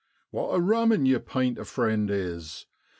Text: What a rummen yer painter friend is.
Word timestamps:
What 0.31 0.47
a 0.55 0.59
rummen 0.59 1.05
yer 1.05 1.19
painter 1.19 1.63
friend 1.63 2.09
is. 2.09 2.65